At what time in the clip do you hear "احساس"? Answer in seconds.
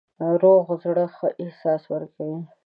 1.43-1.81